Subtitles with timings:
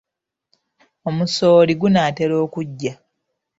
[1.09, 2.93] Omusooli gunaatera okuggya.